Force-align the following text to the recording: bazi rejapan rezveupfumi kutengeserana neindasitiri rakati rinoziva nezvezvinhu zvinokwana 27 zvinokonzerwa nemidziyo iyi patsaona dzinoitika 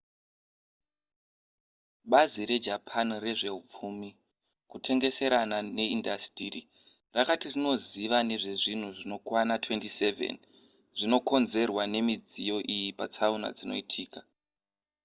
bazi 2.11 2.41
rejapan 2.49 3.07
rezveupfumi 3.23 4.09
kutengeserana 4.71 5.57
neindasitiri 5.75 6.61
rakati 7.17 7.45
rinoziva 7.53 8.17
nezvezvinhu 8.29 8.89
zvinokwana 8.97 9.53
27 9.65 10.97
zvinokonzerwa 10.97 11.83
nemidziyo 11.93 12.57
iyi 12.75 12.89
patsaona 12.99 13.47
dzinoitika 13.57 14.19